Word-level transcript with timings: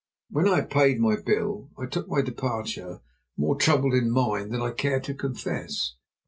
When 0.31 0.47
I 0.47 0.55
had 0.55 0.71
paid 0.71 0.99
my 0.99 1.15
bill 1.23 1.69
I 1.77 1.85
took 1.85 2.09
my 2.09 2.23
departure, 2.23 3.01
more 3.37 3.55
troubled 3.55 3.93
in 3.93 4.09
mind 4.09 4.51
than 4.51 4.59
I 4.63 4.71
cared 4.71 5.03
to 5.03 5.13
confess. 5.13 5.93